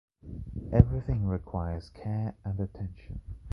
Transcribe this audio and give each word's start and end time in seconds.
Everything 0.71 1.27
requires 1.27 1.91
care 1.91 2.33
and 2.43 2.59
attention. 2.59 3.21